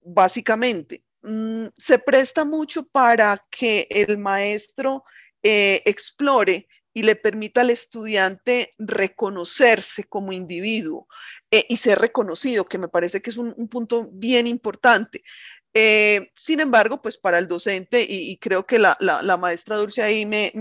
[0.00, 1.04] básicamente.
[1.22, 5.04] Mm, se presta mucho para que el maestro
[5.42, 11.06] eh, explore y le permita al estudiante reconocerse como individuo
[11.50, 15.22] eh, y ser reconocido, que me parece que es un, punto bien importante.
[15.74, 18.96] Eh, sin embargo, pues para el docente, y, creo que la,
[19.40, 20.52] maestra Dulce ahí me,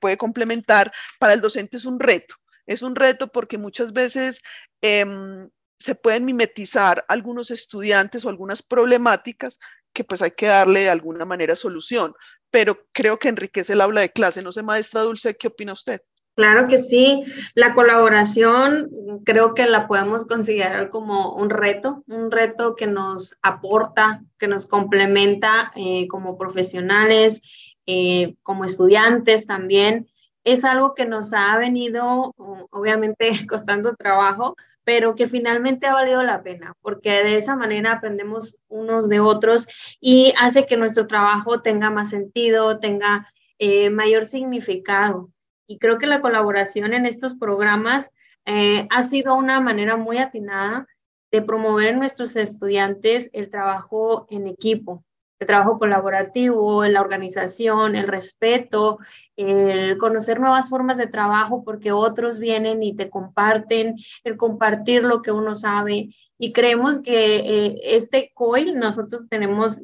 [0.00, 2.36] puede complementar, para el docente es un reto.
[2.66, 4.40] Es un reto porque muchas veces
[4.80, 9.58] em, se pueden mimetizar algunos estudiantes o algunas problemáticas
[9.92, 12.14] que pues hay que darle de alguna manera solución,
[12.50, 14.42] pero creo que enriquece el aula de clase.
[14.42, 16.00] No sé, maestra Dulce, ¿qué opina usted?
[16.36, 17.22] Claro que sí.
[17.54, 18.88] La colaboración
[19.24, 24.66] creo que la podemos considerar como un reto, un reto que nos aporta, que nos
[24.66, 27.42] complementa eh, como profesionales,
[27.86, 30.08] eh, como estudiantes también.
[30.44, 34.56] Es algo que nos ha venido, obviamente, costando trabajo,
[34.90, 39.68] pero que finalmente ha valido la pena, porque de esa manera aprendemos unos de otros
[40.00, 43.24] y hace que nuestro trabajo tenga más sentido, tenga
[43.60, 45.30] eh, mayor significado.
[45.68, 50.88] Y creo que la colaboración en estos programas eh, ha sido una manera muy atinada
[51.30, 55.04] de promover en nuestros estudiantes el trabajo en equipo,
[55.40, 58.98] el trabajo colaborativo, la organización, el respeto,
[59.36, 65.22] el conocer nuevas formas de trabajo porque otros vienen y te comparten, el compartir lo
[65.22, 66.10] que uno sabe.
[66.38, 69.80] Y creemos que eh, este COIL, nosotros tenemos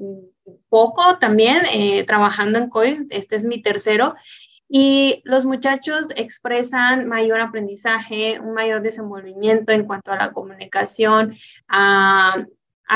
[0.68, 4.14] poco también eh, trabajando en COIL, este es mi tercero,
[4.68, 11.34] y los muchachos expresan mayor aprendizaje, un mayor desenvolvimiento en cuanto a la comunicación,
[11.68, 12.44] a,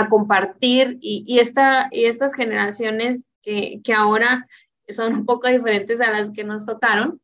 [0.08, 4.46] compartir y, esta, y estas generaciones que, que, ahora
[4.88, 7.20] son un poco diferentes a las que nos tocaron,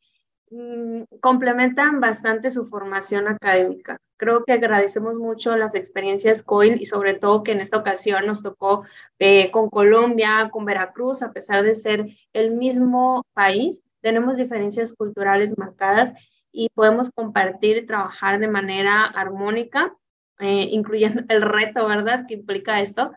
[0.51, 3.99] mm, complementan bastante su formación académica.
[4.17, 8.43] Creo que agradecemos mucho las experiencias COIL y sobre todo que en esta ocasión nos
[8.43, 8.85] tocó
[9.19, 15.59] eh, con Colombia, con Veracruz, a pesar de ser el mismo país, tenemos diferencias culturales
[15.59, 16.15] marcadas
[16.53, 19.95] y podemos compartir y trabajar de manera armónica,
[20.41, 23.13] eh, incluyendo el reto, ¿verdad?, que implica esto,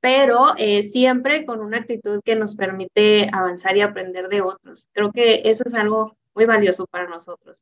[0.00, 4.88] pero eh, siempre con una actitud que nos permite avanzar y aprender de otros.
[4.92, 7.56] Creo que eso es algo muy valioso para nosotros.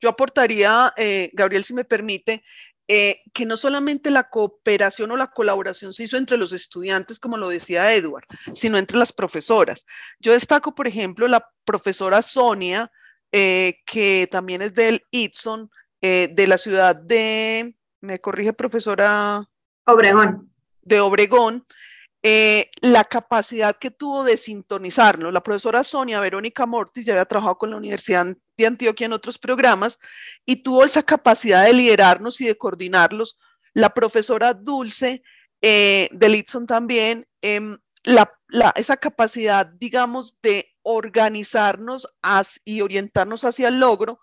[0.00, 2.42] Yo aportaría, eh, Gabriel, si me permite,
[2.92, 7.36] eh, que no solamente la cooperación o la colaboración se hizo entre los estudiantes, como
[7.36, 9.86] lo decía Edward, sino entre las profesoras.
[10.18, 12.90] Yo destaco, por ejemplo, la profesora Sonia,
[13.30, 19.48] eh, que también es del Itson, eh, de la ciudad de, me corrige profesora.
[19.84, 20.52] Obregón.
[20.82, 21.66] De Obregón,
[22.22, 25.32] eh, la capacidad que tuvo de sintonizarnos.
[25.32, 29.38] La profesora Sonia Verónica Mortis ya había trabajado con la Universidad de Antioquia en otros
[29.38, 29.98] programas
[30.44, 33.38] y tuvo esa capacidad de liderarnos y de coordinarlos.
[33.72, 35.22] La profesora Dulce
[35.62, 37.78] eh, de Litson también, em,
[38.74, 42.08] esa capacidad, digamos, de organizarnos
[42.64, 44.20] y orientarnos hacia el logro.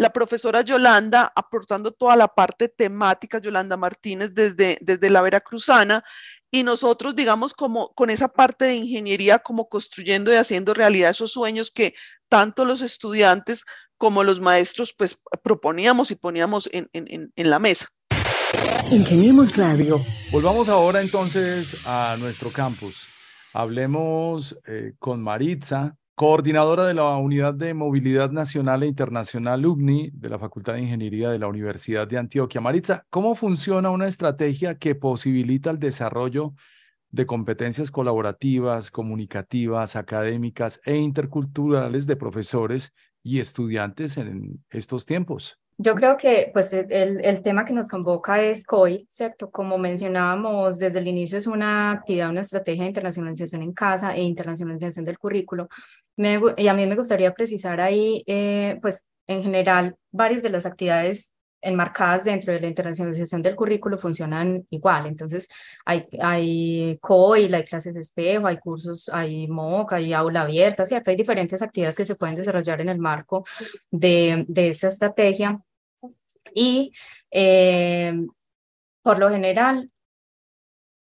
[0.00, 6.02] La profesora Yolanda aportando toda la parte temática, Yolanda Martínez desde, desde la Veracruzana,
[6.50, 11.32] y nosotros, digamos, como con esa parte de ingeniería, como construyendo y haciendo realidad esos
[11.32, 11.92] sueños que
[12.30, 13.66] tanto los estudiantes
[13.98, 17.88] como los maestros, pues proponíamos y poníamos en, en, en la mesa.
[18.90, 19.98] Ingeniemos Radio.
[20.32, 23.06] Volvamos ahora entonces a nuestro campus.
[23.52, 30.28] Hablemos eh, con Maritza, coordinadora de la Unidad de Movilidad Nacional e Internacional UGNI de
[30.28, 32.60] la Facultad de Ingeniería de la Universidad de Antioquia.
[32.60, 36.52] Maritza, ¿cómo funciona una estrategia que posibilita el desarrollo
[37.08, 45.58] de competencias colaborativas, comunicativas, académicas e interculturales de profesores y estudiantes en estos tiempos?
[45.82, 49.50] Yo creo que pues el, el, tema que nos convoca es COI, ¿cierto?
[49.50, 54.20] Como mencionábamos desde el inicio es una actividad, una estrategia de internacionalización en casa e
[54.20, 55.70] internacionalización del currículo.
[56.16, 60.66] Me, y a mí me gustaría precisar ahí, eh, pues en general, varias de las
[60.66, 65.06] actividades enmarcadas dentro de la internacionalización del currículo funcionan igual.
[65.06, 65.48] Entonces,
[65.86, 71.10] hay, hay COIL, hay clases espejo, hay cursos, hay MOOC, hay aula abierta, ¿cierto?
[71.10, 73.46] Hay diferentes actividades que se pueden desarrollar en el marco
[73.90, 75.56] de, de esa estrategia
[76.54, 76.92] y
[77.30, 78.14] eh,
[79.02, 79.90] por lo general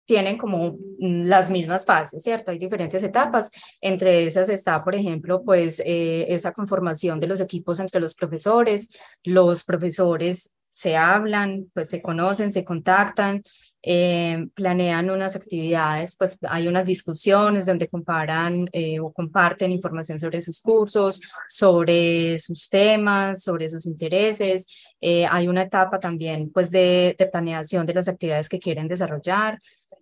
[0.05, 2.49] tienen como las mismas fases, ¿cierto?
[2.49, 3.51] Hay diferentes etapas.
[3.79, 8.89] Entre esas está, por ejemplo, pues eh, esa conformación de los equipos entre los profesores.
[9.23, 13.43] Los profesores se hablan, pues se conocen, se contactan,
[13.81, 20.41] eh, planean unas actividades, pues hay unas discusiones donde comparan eh, o comparten información sobre
[20.41, 24.67] sus cursos, sobre sus temas, sobre sus intereses.
[24.99, 29.59] Eh, hay una etapa también pues de, de, planeación de las actividades que quieren desarrollar.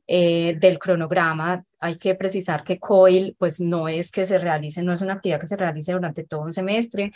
[0.07, 5.01] del cronograma, hay que precisar que COIL pues no es que se realice, no es
[5.01, 7.11] una actividad que se realice durante todo un semestre,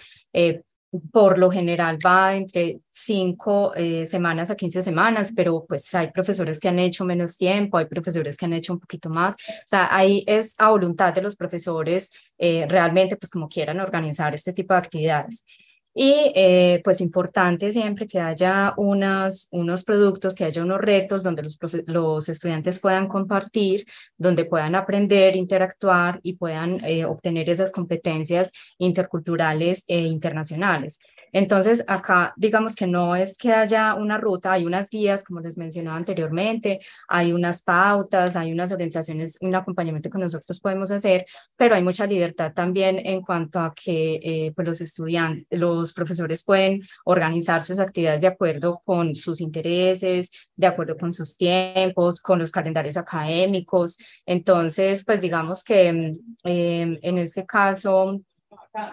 [1.12, 6.60] por lo general va entre cinco eh, semanas a 15 semanas, pero pues hay profesores
[6.60, 9.36] que han hecho menos tiempo, hay profesores que han hecho un poquito más.
[9.36, 14.36] O sea, ahí es a voluntad de los profesores eh, realmente, pues como quieran organizar
[14.36, 15.46] este tipo de actividades.
[15.94, 21.44] Y eh, pues importante siempre que haya unas, unos productos, que haya unos retos donde
[21.44, 23.86] los, los estudiantes puedan compartir,
[24.18, 31.00] donde puedan aprender, interactuar y puedan eh, obtener esas competencias interculturales e internacionales.
[31.32, 35.58] Entonces, acá digamos que no es que haya una ruta, hay unas guías, como les
[35.58, 41.26] mencionaba anteriormente, hay unas pautas, hay unas orientaciones, un acompañamiento que nosotros podemos hacer,
[41.56, 46.44] pero hay mucha libertad también en cuanto a que eh, pues los estudiantes, los profesores
[46.44, 52.40] pueden organizar sus actividades de acuerdo con sus intereses, de acuerdo con sus tiempos, con
[52.40, 53.98] los calendarios académicos.
[54.26, 58.22] Entonces, pues digamos que em, en este caso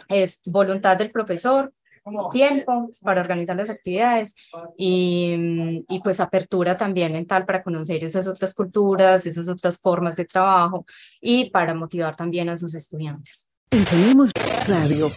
[0.08, 1.72] es voluntad del profesor,
[2.30, 4.34] tiempo para organizar las actividades
[4.76, 10.24] y, y, pues apertura también mental para conocer esas otras culturas, esas otras formas de
[10.24, 10.84] trabajo
[11.20, 13.48] y para motivar también a sus estudiantes.
[13.68, 14.32] Tenemos
[14.66, 15.10] Radio.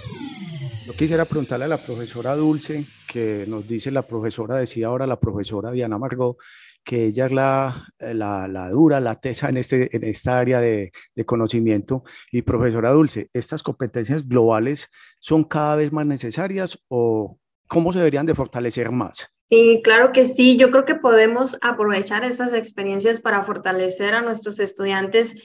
[0.86, 5.20] Yo quisiera preguntarle a la profesora Dulce, que nos dice la profesora, decía ahora la
[5.20, 6.38] profesora Diana Margot,
[6.84, 10.92] que ella es la, la, la, dura, la tesa en, este, en esta área de,
[11.16, 12.04] de, conocimiento.
[12.32, 14.89] Y profesora Dulce, ¿estas competencias globales
[15.22, 19.30] son cada vez más necesarias o cómo se deberían de fortalecer más?
[19.50, 20.58] Sí, claro que sí.
[20.58, 25.36] Yo creo que podemos aprovechar estas experiencias para fortalecer a nuestros estudiantes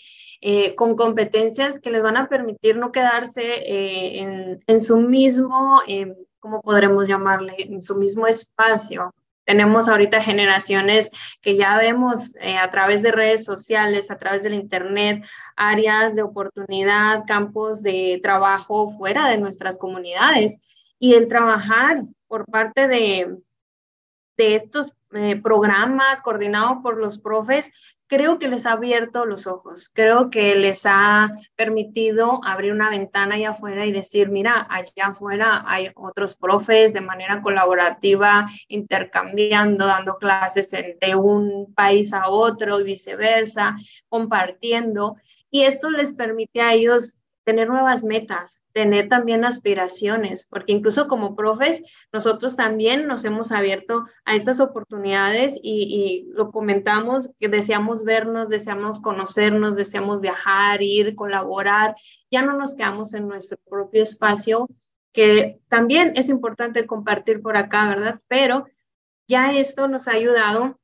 [0.40, 5.80] eh, con competencias que les van a permitir no quedarse eh, en, en, su mismo,
[5.88, 7.54] eh, ¿cómo podremos llamarle?
[7.58, 9.14] En su mismo espacio,
[9.46, 14.54] tenemos ahorita generaciones que ya vemos eh, a través de redes sociales, a través del
[14.54, 15.24] Internet,
[15.54, 20.58] áreas de oportunidad, campos de trabajo fuera de nuestras comunidades.
[20.98, 23.36] Y el trabajar por parte de,
[24.36, 27.72] de estos eh, programas coordinados por los profes
[28.06, 33.34] creo que les ha abierto los ojos, creo que les ha permitido abrir una ventana
[33.34, 40.18] allá afuera y decir, mira, allá afuera hay otros profes de manera colaborativa, intercambiando, dando
[40.18, 43.76] clases de un país a otro y viceversa,
[44.08, 45.16] compartiendo.
[45.50, 51.36] Y esto les permite a ellos tener nuevas metas, tener también aspiraciones, porque incluso como
[51.36, 51.80] profes,
[52.12, 58.98] nosotros también nos hemos abierto a estas oportunidades y, lo comentamos, que deseamos vernos, deseamos
[58.98, 61.94] conocernos, deseamos viajar, ir, colaborar,
[62.32, 64.68] ya no nos quedamos en nuestro propio espacio,
[65.12, 68.20] que también es importante compartir por acá, ¿verdad?
[68.26, 68.66] Pero
[69.28, 70.80] ya esto nos ha ayudado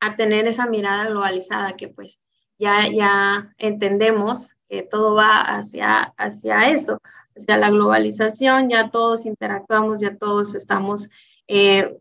[0.00, 2.22] a tener esa mirada globalizada que pues
[2.58, 7.00] ya, ya entendemos que todo va hacia, hacia eso,
[7.36, 11.10] hacia la globalización, ya todos interactuamos, ya todos estamos
[11.48, 11.96] eh,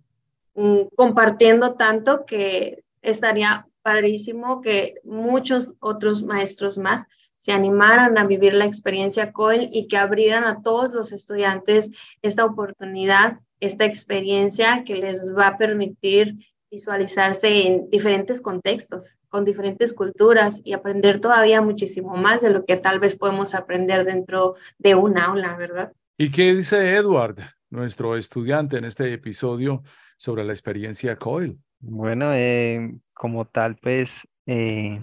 [0.55, 7.05] mm, compartiendo tanto que estaría padrísimo que muchos otros maestros más
[7.37, 11.91] se animaran a vivir la experiencia COIL y que abrieran a todos los estudiantes
[12.23, 16.35] esta oportunidad, esta experiencia que les va a permitir
[16.75, 22.75] visualizarse en diferentes contextos, con diferentes culturas y aprender todavía muchísimo más de lo que
[22.75, 25.93] tal vez podemos aprender dentro de un aula, ¿verdad?
[26.17, 27.37] ¿Y qué dice Edward,
[27.69, 29.83] nuestro estudiante en este episodio,
[30.17, 31.57] sobre la experiencia COIL?
[31.79, 34.11] Bueno, eh, como tal, pues
[34.45, 34.99] eh,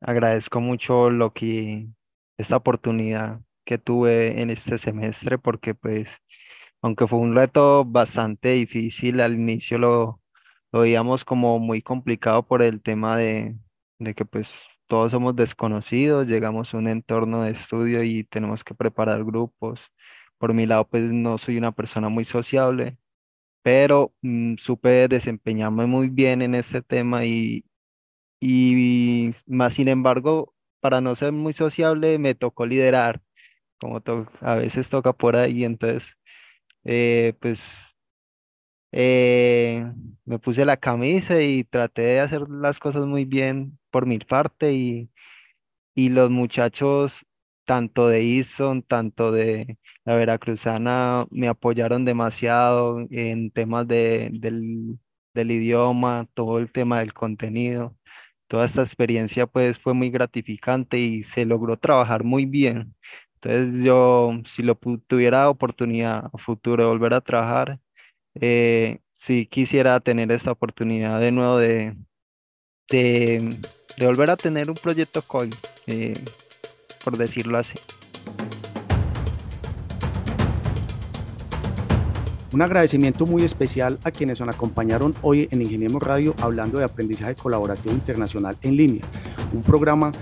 [0.00, 1.86] agradezco mucho lo que
[2.36, 6.18] esta oportunidad que tuve en este semestre porque pues
[6.82, 10.20] aunque fue un reto bastante difícil al inicio lo
[10.76, 13.56] lo veíamos como muy complicado por el tema de,
[13.98, 14.52] de que pues
[14.86, 19.80] todos somos desconocidos, llegamos a un entorno de estudio y tenemos que preparar grupos.
[20.38, 22.98] Por mi lado, pues no soy una persona muy sociable,
[23.62, 27.64] pero mm, supe desempeñarme muy bien en este tema y,
[28.40, 33.22] y más sin embargo, para no ser muy sociable, me tocó liderar,
[33.80, 34.02] como
[34.42, 36.14] a veces toca por ahí, entonces,
[36.84, 37.95] eh, pues
[38.98, 39.84] eh,
[40.24, 44.72] me puse la camisa y traté de hacer las cosas muy bien por mi parte
[44.72, 45.10] y,
[45.94, 47.26] y los muchachos,
[47.64, 54.98] tanto de Easton, tanto de la Veracruzana, me apoyaron demasiado en temas de, del,
[55.34, 57.96] del idioma, todo el tema del contenido.
[58.48, 62.94] Toda esta experiencia pues fue muy gratificante y se logró trabajar muy bien.
[63.42, 64.76] Entonces yo, si lo
[65.06, 67.80] tuviera oportunidad a futuro de volver a trabajar,
[68.40, 71.96] eh, si quisiera tener esta oportunidad de nuevo de,
[72.88, 73.56] de,
[74.00, 75.54] volver a tener un proyecto COIL,
[75.86, 76.14] eh,
[77.04, 77.78] por decirlo así.
[82.52, 87.34] Un agradecimiento muy especial a quienes nos acompañaron hoy en Ingeniemos Radio hablando de aprendizaje
[87.34, 89.04] colaborativo internacional en línea,
[89.52, 90.12] un programa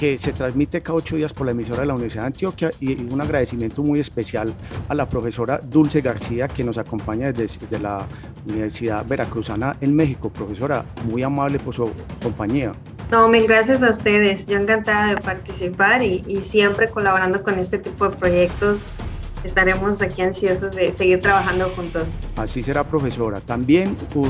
[0.00, 2.94] que se transmite cada ocho días por la emisora de la Universidad de Antioquia y
[3.04, 4.50] un agradecimiento muy especial
[4.88, 8.06] a la profesora Dulce García que nos acompaña desde, la
[8.46, 10.30] Universidad Veracruzana en México.
[10.30, 11.90] Profesora, muy amable por su
[12.22, 12.72] compañía.
[13.10, 14.46] No, mil gracias a ustedes.
[14.46, 18.88] Yo encantada de participar y, siempre colaborando con este tipo de proyectos
[19.44, 22.08] estaremos aquí ansiosos de seguir trabajando juntos.
[22.36, 23.40] Así será, profesora.
[23.40, 24.26] También uh,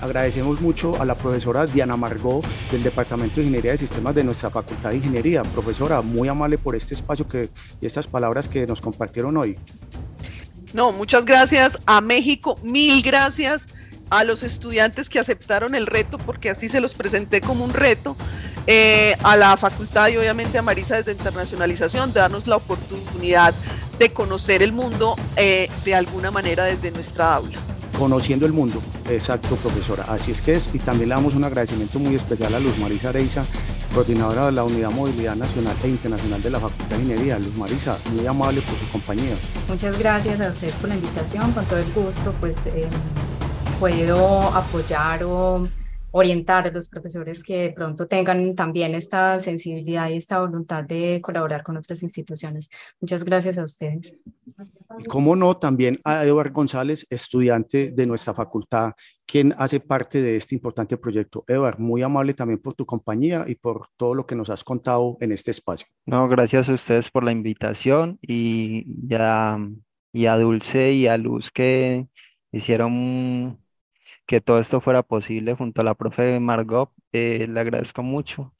[0.00, 4.50] agradecemos mucho a la profesora Diana Margot del Departamento de Ingeniería de Sistemas de nuestra
[4.50, 5.42] Facultad de Ingeniería.
[5.42, 7.48] Profesora, muy amable por este espacio que,
[7.80, 9.56] y estas palabras que nos compartieron hoy.
[10.72, 13.66] No, muchas gracias a México, mil gracias
[14.08, 18.16] a los estudiantes que aceptaron el reto, porque así se los presenté como un reto,
[18.66, 23.54] eh, a la facultad y obviamente a Marisa desde internacionalización, de darnos la oportunidad
[24.00, 27.58] de conocer el mundo eh, de alguna manera desde nuestra aula.
[27.98, 28.80] Conociendo el mundo,
[29.10, 30.04] exacto, profesora.
[30.08, 33.10] Así es que es, y también le damos un agradecimiento muy especial a Luz Marisa
[33.10, 33.44] Areiza,
[33.94, 37.38] coordinadora de la Unidad Movilidad Nacional e Internacional de la Facultad de Ingeniería.
[37.38, 39.34] Luz Marisa, muy amable por su compañía.
[39.68, 42.88] Muchas gracias a ustedes por la invitación, con todo el gusto, pues eh,
[43.78, 45.68] puedo apoyar o
[46.12, 51.20] orientar a los profesores que de pronto tengan también esta sensibilidad y esta voluntad de
[51.22, 52.70] colaborar con otras instituciones.
[53.00, 54.16] Muchas gracias a ustedes.
[54.98, 58.92] Y cómo no, también a Eduardo González, estudiante de nuestra facultad,
[59.26, 61.44] quien hace parte de este importante proyecto.
[61.46, 65.16] Eduardo, muy amable también por tu compañía y por todo lo que nos has contado
[65.20, 65.86] en este espacio.
[66.06, 69.58] No, gracias a ustedes por la invitación y, ya,
[70.12, 72.08] y a Dulce y a Luz que
[72.50, 73.58] hicieron
[74.30, 76.92] que todo esto fuera posible junto a la profe Margot.
[77.12, 78.54] Eh, le agradezco mucho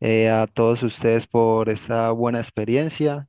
[0.00, 3.28] eh, a todos ustedes por esta buena experiencia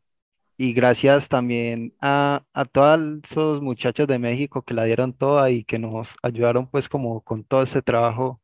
[0.57, 5.63] y gracias también a, a todos esos muchachos de México que la dieron toda y
[5.63, 8.41] que nos ayudaron pues como con todo este trabajo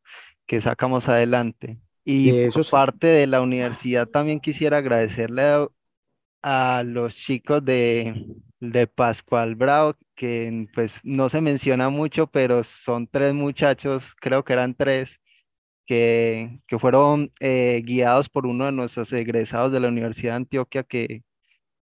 [0.47, 1.77] que sacamos adelante.
[2.03, 5.67] Y eso por parte de la universidad también quisiera agradecerle a,
[6.41, 8.25] a los chicos de,
[8.71, 14.53] de Pascual Bravo, que pues no se menciona mucho, pero son tres muchachos, creo que
[14.53, 15.19] eran tres,
[15.85, 20.83] que, que fueron eh, guiados por uno de nuestros egresados de la Universidad de Antioquia,
[20.83, 21.23] que,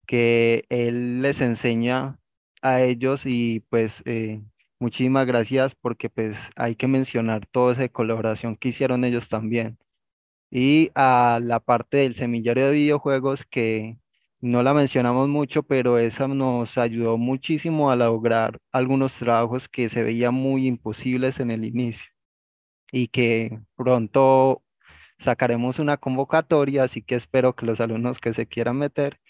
[0.07, 2.19] que él les enseña
[2.63, 4.43] a ellos y pues eh,
[4.81, 9.79] muchísimas gracias porque pues hay que mencionar toda esa colaboración que hicieron ellos también.
[10.51, 13.99] Y a la parte del semillero de videojuegos que
[14.41, 20.03] no la mencionamos mucho, pero esa nos ayudó muchísimo a lograr algunos trabajos que se
[20.03, 22.11] veían muy imposibles en el inicio
[22.93, 24.63] y que pronto
[25.19, 29.21] sacaremos una convocatoria, así que espero que los alumnos que se quieran meter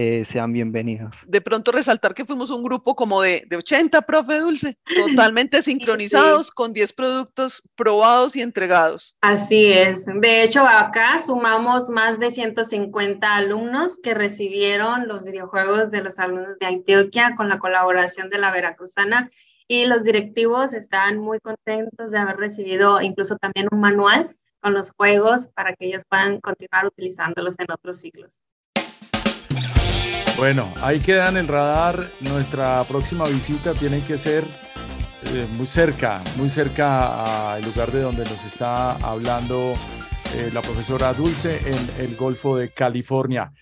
[0.00, 1.12] eh, sean bienvenidos.
[1.26, 6.52] De pronto resaltar que fuimos un grupo como de, de 80, profe Dulce, totalmente sincronizados
[6.52, 9.16] con 10 productos probados y entregados.
[9.22, 10.06] Así es.
[10.06, 16.56] De hecho, acá sumamos más de 150 alumnos que recibieron los videojuegos de los alumnos
[16.60, 19.28] de Antioquia con la colaboración de la Veracruzana
[19.66, 24.30] y los directivos están muy contentos de haber recibido incluso también un manual
[24.60, 28.44] con los juegos para que ellos puedan continuar utilizándolos en otros ciclos.
[30.38, 32.12] Bueno, ahí queda en el radar.
[32.20, 34.44] Nuestra próxima visita tiene que ser
[35.24, 39.72] eh, muy cerca, muy cerca al lugar de donde nos está hablando
[40.36, 43.52] eh, la profesora Dulce en el Golfo de California.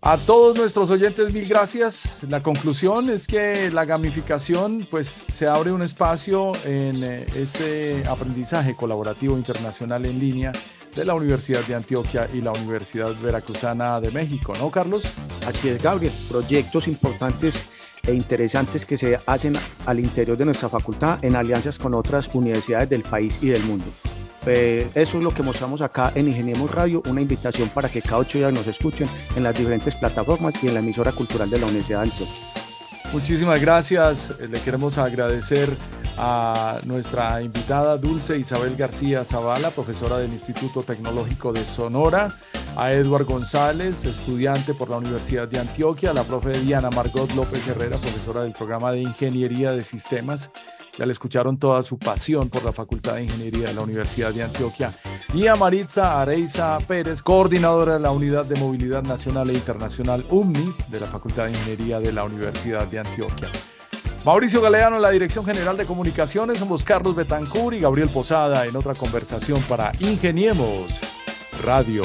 [0.00, 2.16] A todos nuestros oyentes, mil gracias.
[2.26, 8.74] La conclusión es que la gamificación, pues se abre un espacio en eh, este aprendizaje
[8.74, 10.52] colaborativo internacional en línea
[10.94, 15.04] de la Universidad de Antioquia y la Universidad Veracruzana de México, ¿no, Carlos?
[15.46, 16.12] Así es, Gabriel.
[16.28, 17.68] Proyectos importantes
[18.06, 19.54] e interesantes que se hacen
[19.86, 23.86] al interior de nuestra facultad en alianzas con otras universidades del país y del mundo.
[24.46, 28.18] Eh, eso es lo que mostramos acá en Ingeniemos Radio, una invitación para que cada
[28.18, 31.66] ocho días nos escuchen en las diferentes plataformas y en la emisora cultural de la
[31.66, 32.34] Universidad de Antioquia.
[33.12, 34.32] Muchísimas gracias.
[34.38, 35.70] Le queremos agradecer
[36.16, 42.34] a nuestra invitada Dulce Isabel García Zavala, profesora del Instituto Tecnológico de Sonora,
[42.76, 47.66] a Edward González, estudiante por la Universidad de Antioquia, a la profe Diana Margot López
[47.66, 50.50] Herrera, profesora del programa de Ingeniería de Sistemas
[50.98, 54.44] ya le escucharon toda su pasión por la Facultad de Ingeniería de la Universidad de
[54.44, 54.92] Antioquia.
[55.32, 60.74] Y a Maritza Areiza Pérez, coordinadora de la Unidad de Movilidad Nacional e Internacional UMNI
[60.88, 63.48] de la Facultad de Ingeniería de la Universidad de Antioquia.
[64.24, 68.74] Mauricio Galeano en la Dirección General de Comunicaciones, somos Carlos Betancur y Gabriel Posada en
[68.74, 70.98] otra conversación para Ingeniemos
[71.62, 72.04] Radio.